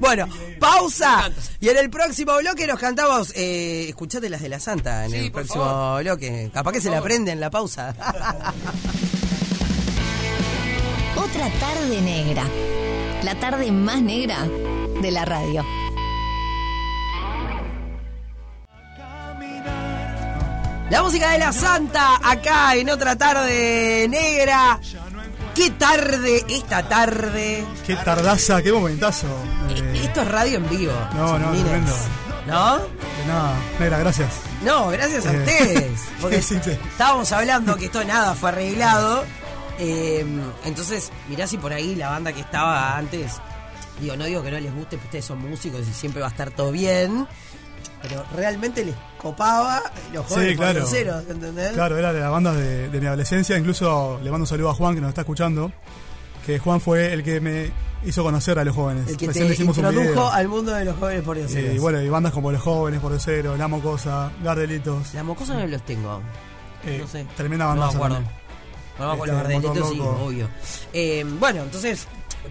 [0.00, 0.26] Bueno,
[0.58, 1.30] pausa.
[1.60, 3.32] Y en el próximo bloque nos cantamos.
[3.36, 6.02] Eh, escuchate las de la Santa en Sí, el próximo favor.
[6.02, 6.50] bloque.
[6.52, 7.06] Capaz que se la favor.
[7.06, 7.94] aprenden en la pausa.
[11.16, 12.44] Otra tarde negra.
[13.22, 14.46] La tarde más negra
[15.00, 15.64] de la radio.
[20.90, 24.78] La música de la Santa acá en otra tarde negra.
[25.54, 27.64] Qué tarde esta tarde.
[27.86, 29.26] Qué tardaza, qué momentazo.
[29.70, 30.92] Eh, Eh, Esto es radio en vivo.
[31.14, 31.64] No, no, chiquilines.
[31.64, 31.92] tremendo.
[32.46, 32.78] ¿No?
[32.78, 34.28] de nada, negra, gracias.
[34.62, 36.00] No, gracias a Eh, ustedes.
[36.20, 36.70] Porque sí, sí.
[36.72, 39.24] estábamos hablando que esto nada fue arreglado.
[39.78, 40.24] eh,
[40.64, 43.32] entonces, mirá si por ahí la banda que estaba antes.
[44.00, 46.30] Digo, no digo que no les guste, porque ustedes son músicos y siempre va a
[46.30, 47.26] estar todo bien.
[48.02, 51.20] Pero realmente les copaba los jóvenes Sí, claro.
[51.28, 51.72] ¿entendés?
[51.72, 53.56] Claro, era de las bandas de, de mi adolescencia.
[53.56, 55.70] Incluso le mando un saludo a Juan que nos está escuchando.
[56.46, 57.70] Que Juan fue el que me
[58.04, 59.06] hizo conocer a los jóvenes.
[59.08, 60.28] El que Recién te hicimos un introdujo video.
[60.30, 63.16] al mundo de los jóvenes por Eh, y bueno, y bandas como Los Jóvenes, Por
[63.20, 65.14] Cero, La Mocosa, Gardelitos.
[65.14, 66.20] La mocosa no los tengo.
[66.84, 67.24] Eh, no sé.
[67.36, 68.18] Tremenda No me banda acuerdo.
[68.98, 70.48] No me acuerdo, Este, Gardelitos Motor sí, obvio.
[70.92, 72.08] Eh, bueno, entonces,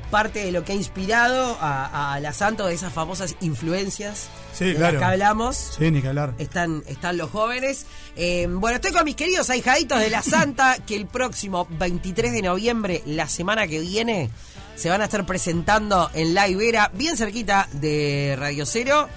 [0.10, 4.66] parte de lo que ha inspirado a, a la Santo, de esas famosas influencias Sí,
[4.66, 4.94] de claro.
[4.94, 6.34] las que hablamos, Sí, ni que hablar.
[6.38, 7.86] están, están los jóvenes.
[8.16, 12.42] Eh, bueno, estoy con mis queridos ahijaditos de la Santa, que el próximo 23 de
[12.42, 14.30] noviembre, la semana que viene,
[14.76, 19.08] se van a estar presentando en La Ibera, bien cerquita de Radio Cero.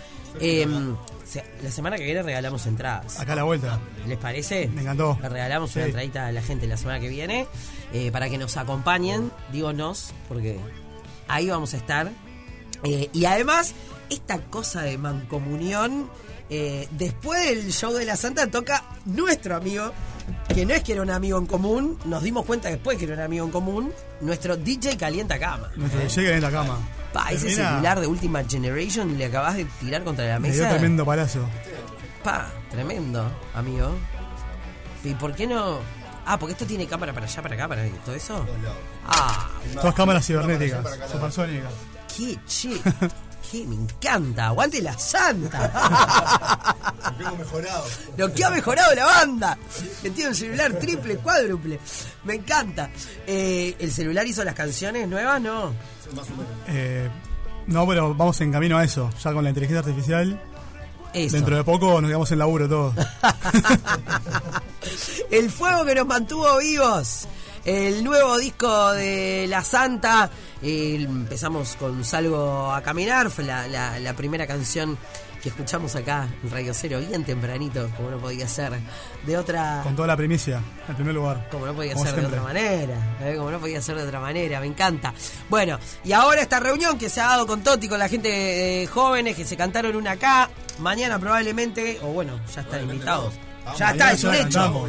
[0.40, 0.66] Eh,
[1.24, 3.18] se- la semana que viene regalamos entradas.
[3.20, 3.78] Acá a la vuelta.
[4.06, 4.68] ¿Les parece?
[4.68, 5.18] Me encantó.
[5.22, 7.46] Le regalamos una entradita a la gente la semana que viene
[7.92, 9.30] eh, para que nos acompañen.
[9.52, 10.58] Digo nos, porque
[11.28, 12.10] ahí vamos a estar.
[12.82, 13.74] Eh, y además,
[14.10, 16.10] esta cosa de mancomunión,
[16.50, 19.92] eh, después del show de la Santa toca nuestro amigo,
[20.54, 23.14] que no es que era un amigo en común, nos dimos cuenta después que era
[23.14, 25.70] un amigo en común, nuestro DJ Calienta Cama.
[25.76, 26.78] Nuestro en la cama.
[27.14, 30.62] Pa, ese Termina- celular de última generation le acabas de tirar contra la Me dio
[30.62, 30.70] mesa.
[30.74, 31.48] tremendo palazo.
[32.22, 33.24] Pa, tremendo,
[33.55, 33.94] amigo.
[35.05, 35.79] ¿Y por qué no?
[36.27, 38.44] Ah, porque esto tiene cámara para allá, para acá, para todo eso.
[39.07, 41.70] Ah, Todas cámaras cibernéticas, supersónicas.
[42.16, 42.81] qué che.
[43.55, 44.49] Qué, me encanta.
[44.49, 45.71] Aguante la santa.
[47.21, 47.85] Hemos mejorado.
[48.17, 49.57] Lo que ha mejorado la banda.
[50.03, 51.79] Que tiene un celular triple, cuádruple.
[52.25, 52.90] Me encanta.
[53.25, 55.40] Eh, ¿El celular hizo las canciones nuevas?
[55.40, 55.73] No.
[56.67, 57.09] Eh,
[57.69, 59.09] no, pero vamos en camino a eso.
[59.23, 60.43] Ya con la inteligencia artificial.
[61.12, 61.37] Eso.
[61.37, 62.95] Dentro de poco nos quedamos en laburo todos.
[65.31, 67.29] El fuego que nos mantuvo vivos.
[67.64, 70.31] El nuevo disco de La Santa
[70.62, 74.96] Eh, empezamos con Salgo a Caminar, fue la, la- la primera canción
[75.42, 78.72] que escuchamos acá en Radio Cero, bien tempranito, como no podía ser
[79.27, 79.81] de otra...
[79.83, 81.46] Con toda la primicia, en primer lugar.
[81.50, 83.35] Como no podía Como ser de otra manera, ¿eh?
[83.37, 85.12] como no podía ser de otra manera, me encanta.
[85.50, 88.87] Bueno, y ahora esta reunión que se ha dado con Toti, con la gente eh,
[88.87, 90.48] jóvenes que se cantaron una acá,
[90.79, 93.35] mañana probablemente, o bueno, ya están invitados.
[93.79, 94.87] Ya está, es un hecho.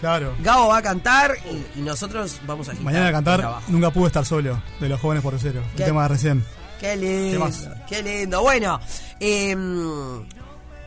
[0.00, 0.34] Claro.
[0.40, 3.58] Gabo va a cantar y, y nosotros vamos a agitar Mañana a cantar.
[3.68, 5.62] Nunca pude estar solo, de los jóvenes por cero.
[5.76, 6.44] El tema de recién.
[6.80, 7.50] Qué lindo,
[7.88, 8.42] qué lindo.
[8.42, 8.78] Bueno,
[9.20, 9.52] eh,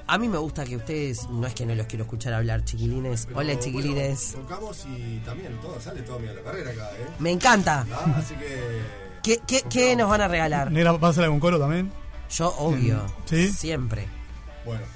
[0.10, 3.26] a mí me gusta que ustedes, no es que no los quiero escuchar hablar, chiquilines.
[3.26, 4.34] Pero, Hola, chiquilines.
[4.34, 7.08] bueno, tocamos y también todo sale todo bien la carrera acá, ¿eh?
[7.20, 7.86] Me encanta.
[7.94, 8.82] Ah, así que.
[9.24, 10.72] ¿Qué, qué, qué nos van a regalar?
[10.72, 11.92] ¿Negra va a hacer algún coro también?
[12.30, 13.02] Yo, obvio.
[13.26, 13.52] ¿Sí?
[13.52, 14.08] Siempre.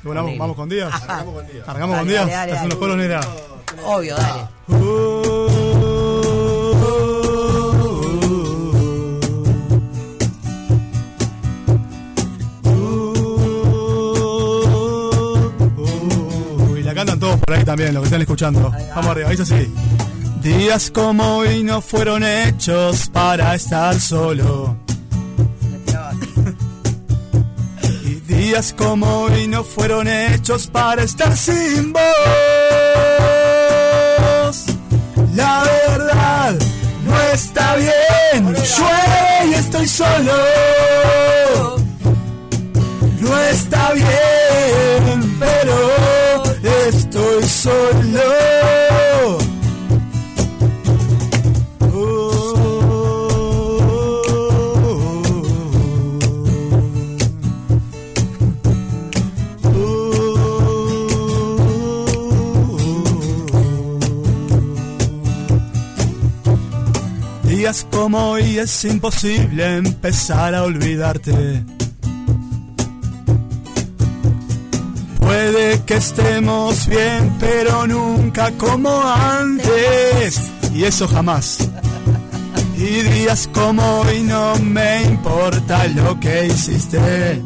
[0.03, 0.93] Bueno, vamos, vamos con Díaz.
[0.93, 1.63] arrancamos con día.
[1.67, 2.25] Arrancamos con Dale, Díaz.
[2.25, 2.79] dale, dale, Hacen los dale.
[2.79, 3.21] coros negra.
[3.85, 5.51] Obvio, dale.
[16.77, 18.71] Y la cantan todos por ahí también, los que están escuchando.
[18.95, 19.73] Vamos arriba, dice así.
[20.41, 24.75] Días como hoy no fueron hechos para estar solo.
[28.51, 32.01] Días como hoy no fueron hechos para estar sin voz.
[35.33, 36.55] La verdad
[37.05, 38.53] no está bien.
[38.53, 40.33] Llueve y estoy solo.
[43.21, 45.93] No está bien, pero
[46.89, 48.50] estoy solo.
[68.13, 71.63] Hoy es imposible empezar a olvidarte.
[75.19, 80.51] Puede que estemos bien, pero nunca como antes.
[80.73, 81.57] Y eso jamás.
[82.77, 87.41] Y días como hoy no me importa lo que hiciste.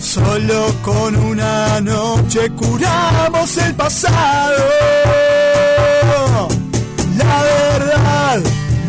[0.00, 4.62] Solo con una noche curamos el pasado.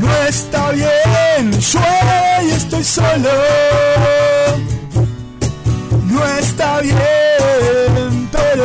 [0.04, 1.52] No está bien.
[1.52, 3.30] Llueve y estoy solo
[6.14, 8.64] no está bien, pero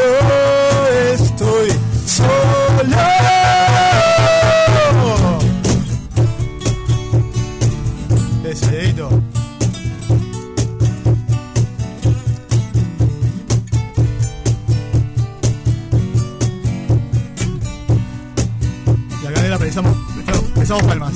[20.68, 21.14] pensamos palmas.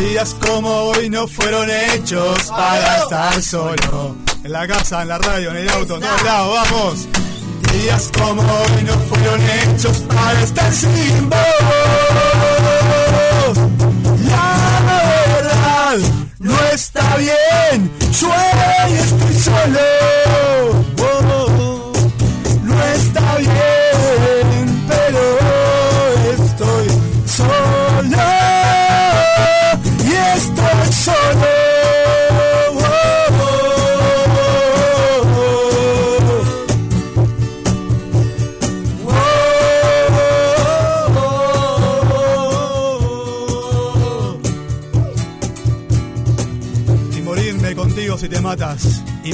[0.00, 4.16] Días como hoy no fueron hechos para estar solo.
[4.42, 7.08] En la casa, en la radio, en el auto, en todos lados, vamos.
[7.72, 11.38] Días como hoy no fueron hechos para estar sin voz.
[14.28, 14.80] La
[15.36, 15.98] verdad
[16.40, 17.90] no está bien.
[18.20, 19.01] Llueve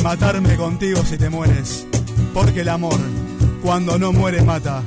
[0.09, 1.87] matarme contigo si te mueres.
[2.33, 2.99] Porque el amor,
[3.63, 4.83] cuando no muere, mata.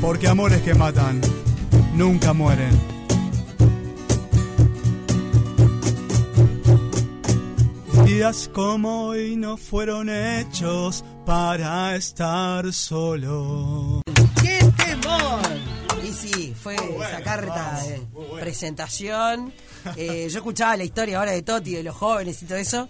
[0.00, 1.20] Porque amores que matan,
[1.94, 2.70] nunca mueren.
[8.04, 14.00] Días como hoy no fueron hechos para estar solo.
[14.40, 15.42] ¡Qué temor!
[16.04, 18.00] Y sí, fue esa carta de
[18.40, 19.52] presentación.
[19.96, 22.88] Eh, yo escuchaba la historia ahora de Toti, de los jóvenes y todo eso.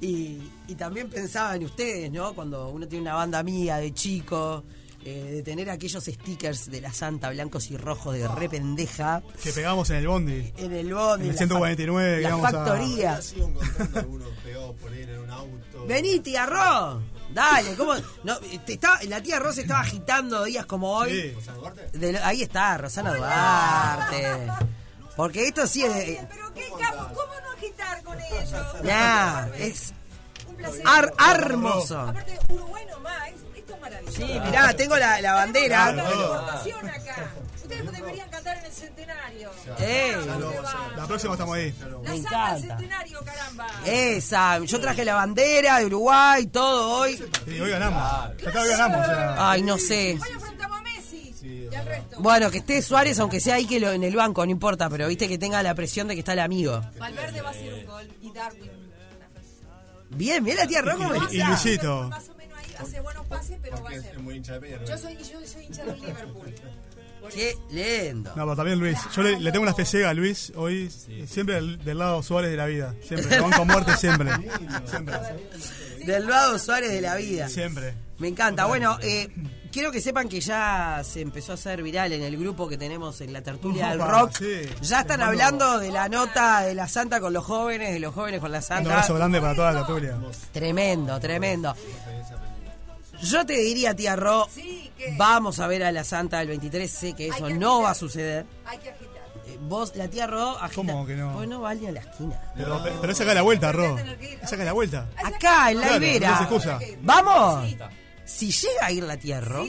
[0.00, 0.38] Y,
[0.68, 2.34] y también pensaba en ustedes, ¿no?
[2.34, 4.64] Cuando uno tiene una banda amiga de chico,
[5.04, 9.52] eh, de tener aquellos stickers de la Santa blancos y rojos de re pendeja Que
[9.52, 10.52] pegamos en el bondi.
[10.56, 11.24] en el bondi.
[11.26, 13.20] En el la 149 fa- que La íbamos a- factoría.
[13.20, 14.04] Ya.
[15.86, 17.02] Vení, tía Ro.
[17.32, 17.92] Dale, ¿cómo?
[18.24, 21.10] No, te estaba, la tía Ro se estaba agitando días como hoy.
[21.10, 21.32] Sí.
[21.34, 21.98] ¿Rosana Duarte?
[21.98, 24.48] De ahí está, Rosana Duarte.
[25.16, 25.94] Porque esto sí es.
[25.94, 28.52] de- Pero qué capo, ¿cómo no agitar con ellos?
[28.84, 29.92] Nah, es.
[30.84, 31.12] Ar-
[31.44, 32.00] hermoso.
[32.00, 34.16] Aparte, Uruguay nomás, es- esto es maravilloso.
[34.16, 35.86] Sí, mirá, tengo la, la bandera.
[35.86, 37.30] Acá.
[37.62, 39.50] Ustedes deberían cantar en el centenario.
[39.80, 40.16] Eh,
[40.96, 41.74] La próxima estamos ahí.
[41.80, 42.58] La Me santa del encanta.
[42.60, 43.66] centenario, caramba.
[43.84, 47.16] esa, yo traje la bandera de Uruguay, todo hoy.
[47.44, 48.02] Sí, hoy ganamos.
[48.46, 49.00] Acá hoy ganamos.
[49.00, 49.50] o sea.
[49.50, 50.16] Ay, no sé.
[50.22, 52.16] Hoy a Messi y al resto.
[52.20, 55.08] Bueno, que esté Suárez, aunque sea ahí que lo, en el banco, no importa, pero
[55.08, 56.80] viste que tenga la presión de que está el amigo.
[56.98, 58.70] Valverde va a hacer un gol y Darwin.
[60.16, 61.12] Bien, bien la tía Rojo.
[61.30, 62.08] Y Luisito.
[62.08, 64.14] Más o menos ahí hace buenos pases, pero va a ser.
[64.16, 64.84] es muy hincha de Peña.
[64.84, 66.54] Yo soy, yo soy hincha del Liverpool.
[67.34, 68.30] Qué lindo.
[68.36, 68.98] No, pero también Luis.
[69.14, 70.88] Yo le, le tengo una fe ciega a Luis hoy,
[71.26, 72.94] siempre del, del lado Suárez de la vida.
[73.02, 74.30] Siempre, con con muerte siempre.
[74.86, 75.16] Siempre.
[76.06, 77.48] Del lado Suárez de la vida.
[77.48, 77.94] Siempre.
[78.18, 78.66] Me encanta.
[78.66, 79.28] Bueno, eh,
[79.76, 83.20] quiero que sepan que ya se empezó a hacer viral en el grupo que tenemos
[83.20, 84.30] en la tertulia del rock.
[84.38, 84.62] sí.
[84.80, 88.40] Ya están hablando de la nota de la santa con los jóvenes, de los jóvenes
[88.40, 88.90] con la Un santa.
[88.90, 90.16] abrazo grande para toda la tertulia.
[90.50, 91.74] Tremendo, tremendo.
[93.20, 96.90] Yo te diría, tía Ro, Sí, vamos a ver a la santa del 23.
[96.90, 98.46] Sé que eso que no va a suceder.
[98.64, 99.12] hay que agitar.
[99.46, 100.74] Eh, Vos, la tía Ro, agita.
[100.74, 101.34] ¿Cómo que no?
[101.34, 102.40] Pues no vale a la esquina.
[102.56, 103.96] Pero, pero es acá la vuelta, Ro.
[104.42, 105.06] Es acá la vuelta.
[105.22, 106.30] Acá, en la Claro, Ibera.
[106.30, 106.78] no se excusa.
[108.26, 109.60] Si llega a ir la tierra,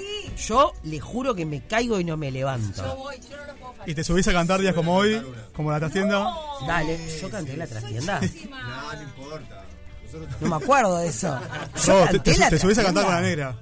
[0.47, 2.95] yo le juro que me caigo y no me Yo levanto.
[2.95, 3.89] voy, yo no lo puedo fallar.
[3.89, 5.21] Y te subís a cantar días como hoy,
[5.53, 6.33] como la trastienda.
[6.65, 8.19] Dale, yo canté en la trastienda.
[8.19, 9.63] No, no importa.
[10.05, 11.39] Nosotros No me acuerdo de eso.
[11.85, 13.59] Yo Ro, te, canté te- la te subís a cantar con la negra.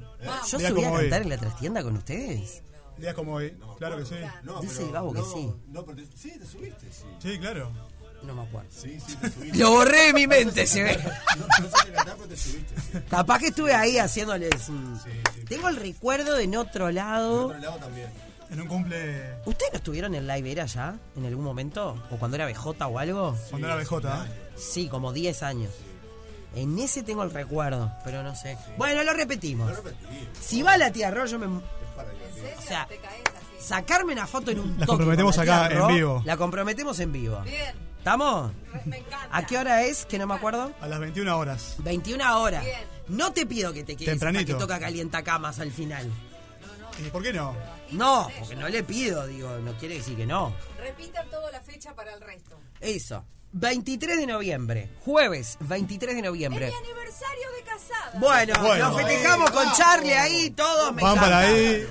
[0.49, 1.01] Yo subí a hoy.
[1.01, 2.61] cantar en la trastienda con ustedes.
[2.97, 3.53] Días como hoy.
[3.77, 4.15] Claro que sí.
[4.43, 5.51] No, Dice Gabo que no, sí.
[5.67, 7.03] No, pero te- sí, te subiste, sí.
[7.21, 7.69] Sí, claro.
[8.23, 8.69] No me acuerdo.
[8.71, 9.57] Sí, sí, te subiste.
[9.59, 10.97] Lo borré de mi mente, se ve.
[11.37, 12.75] No, no sé qué cantar, pero te subiste.
[12.81, 12.97] Sí.
[13.09, 14.67] Capaz que estuve ahí haciéndoles.
[14.69, 14.99] un-
[15.47, 17.47] Tengo el recuerdo de en otro lado.
[17.47, 18.07] otro lado también.
[18.51, 20.95] En un cumple ¿Ustedes no estuvieron en Live Era ya?
[21.15, 21.97] ¿En algún momento?
[22.11, 23.35] ¿O cuando era BJ o algo?
[23.49, 23.97] cuando era BJ.
[24.25, 24.31] ¿eh?
[24.55, 25.71] Sí, como 10 años.
[26.55, 28.57] En ese tengo el recuerdo, pero no sé.
[28.77, 29.71] Bueno, lo repetimos.
[30.39, 31.47] Si va la tía Ro, yo me.
[31.47, 31.61] O
[32.65, 33.67] sea, Te caes así.
[33.67, 36.21] sacarme una foto en un La toque comprometemos con la acá tía en vivo.
[36.25, 37.41] La comprometemos en vivo.
[37.41, 37.75] Bien,
[38.05, 38.51] ¿Estamos?
[38.85, 39.29] me encanta.
[39.35, 40.05] ¿A qué hora es?
[40.05, 40.71] Que no me acuerdo.
[40.79, 41.73] A las 21 horas.
[41.79, 42.63] 21 horas.
[42.63, 42.77] Bien.
[43.07, 44.53] No te pido que te quedes hasta Tempranito.
[44.53, 46.11] que toca calientacamas al final.
[47.03, 47.55] ¿Y por qué no?
[47.93, 50.53] No, porque no le pido, digo, no quiere decir que no.
[50.79, 52.59] Repitan toda la fecha para el resto.
[52.79, 53.25] Eso.
[53.53, 56.67] 23 de noviembre, jueves 23 de Es noviembre.
[56.69, 58.19] mi aniversario de casada.
[58.19, 58.89] Bueno, Bueno.
[58.91, 61.87] nos festejamos con Charlie ahí, todos me Van para ahí.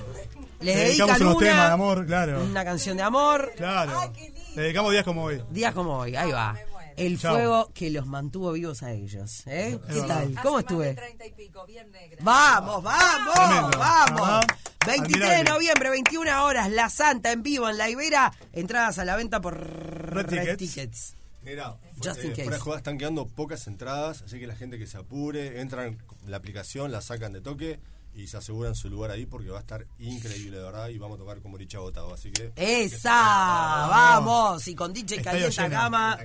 [0.61, 2.44] Les Le dedicamos unos una, temas de amor, claro.
[2.44, 3.53] una canción de amor.
[3.57, 3.98] Claro.
[3.98, 4.33] Ay, qué lindo.
[4.54, 5.42] Le dedicamos días como hoy.
[5.50, 6.52] Días como hoy, ahí va.
[6.52, 6.74] muero.
[6.96, 7.34] El Chao.
[7.34, 9.42] fuego que los mantuvo vivos a ellos.
[9.46, 9.78] ¿eh?
[9.88, 10.06] ¿Qué verdad.
[10.06, 10.24] tal?
[10.26, 10.94] Hace ¿Cómo más de estuve?
[10.94, 12.18] 30 y pico, bien negra.
[12.22, 13.78] Vamos, vamos, Tremendo.
[13.78, 14.20] vamos.
[14.20, 14.40] Ajá.
[14.86, 18.32] 23 de noviembre, 21 horas, La Santa en vivo en La Ibera.
[18.52, 20.56] Entradas a la venta por Red Tickets.
[20.58, 21.16] Tickets.
[21.42, 22.58] Mira, Just in case.
[22.58, 26.36] fuera están quedando pocas entradas, así que la gente que se apure, entran en la
[26.38, 27.80] aplicación, la sacan de toque
[28.14, 31.16] y se aseguran su lugar ahí porque va a estar increíble, de verdad, y vamos
[31.16, 32.53] a tocar con Moricha Botado, así que...
[32.57, 34.66] Esa, vamos.
[34.68, 35.68] Y con DJ Calienta.
[35.68, 36.18] Gama,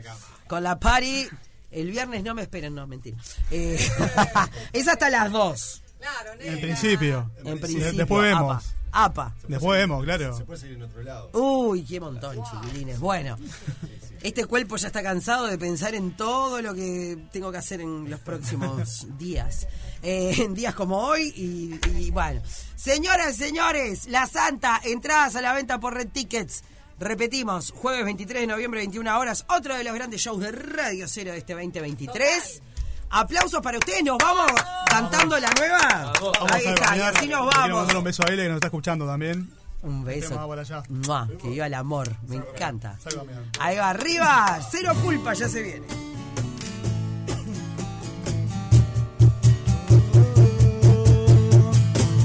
[0.48, 1.28] con la party.
[1.72, 3.18] El viernes no me esperen, no, mentira.
[3.52, 3.78] Eh,
[4.74, 5.84] es hasta las 2.
[6.00, 6.54] Claro, negra.
[6.54, 7.32] En principio.
[7.44, 7.94] En principio.
[7.94, 8.66] Después vemos.
[8.92, 9.26] Apa.
[9.26, 9.36] apa.
[9.48, 10.36] Después vemos, claro.
[10.38, 11.30] Se puede seguir en otro lado.
[11.34, 13.00] Uy, qué montón, chiquilines.
[13.00, 13.38] Bueno,
[14.22, 18.10] este cuerpo ya está cansado de pensar en todo lo que tengo que hacer en
[18.10, 19.68] los próximos días.
[20.02, 22.42] Eh, en días como hoy y, y bueno.
[22.76, 26.64] Señoras, señores, La Santa, entradas a la venta por Red Tickets.
[26.98, 31.32] Repetimos, jueves 23 de noviembre, 21 horas, otro de los grandes shows de Radio Cero
[31.32, 32.62] de este 2023.
[33.12, 34.52] Aplausos para ustedes, nos vamos
[34.88, 36.14] cantando la nueva.
[36.22, 37.78] Vamos Ahí a está, y así nos vamos.
[37.80, 39.50] mandar un beso a él que nos está escuchando también.
[39.82, 40.36] Un beso.
[40.90, 42.98] Mua, que viva el amor, me encanta.
[43.60, 45.88] Ahí va, arriba, cero culpa, ya se viene.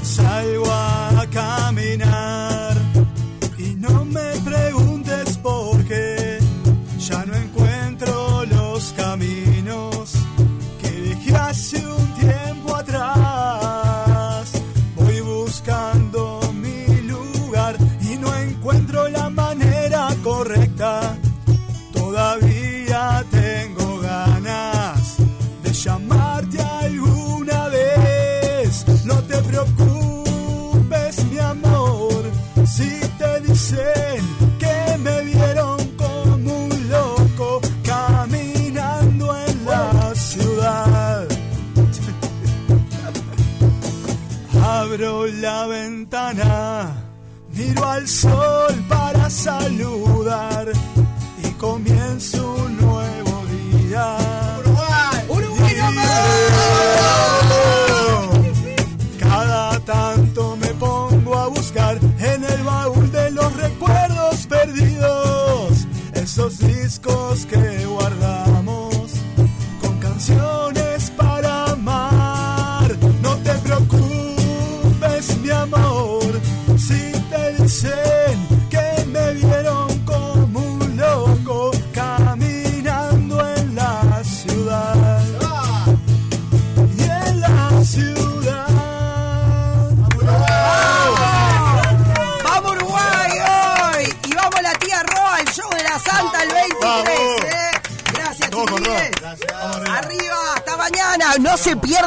[0.03, 1.25] Salgo a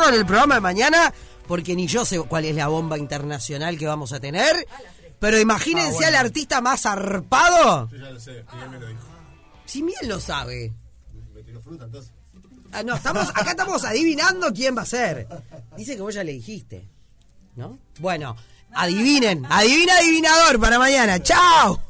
[0.08, 1.14] pierdan el programa de mañana,
[1.46, 4.66] porque ni yo sé cuál es la bomba internacional que vamos a tener.
[5.18, 7.88] Pero imagínense al artista más zarpado.
[7.90, 9.00] Yo ya lo sé, Miguel me lo dijo.
[9.66, 10.72] Si Miel lo sabe.
[11.34, 12.12] Me tiró fruta entonces.
[12.72, 15.26] Ah, no, estamos, acá estamos adivinando quién va a ser.
[15.76, 16.86] Dice que vos ya le dijiste.
[17.56, 17.78] ¿No?
[17.98, 18.36] Bueno,
[18.72, 19.44] adivinen.
[19.50, 21.20] Adivina adivinador para mañana.
[21.22, 21.82] ¡Chao!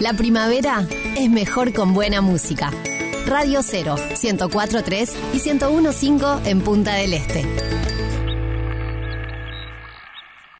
[0.00, 0.86] La primavera
[1.16, 2.70] es mejor con buena música.
[3.26, 7.91] Radio 0, 104.3 y 101.5 en Punta del Este.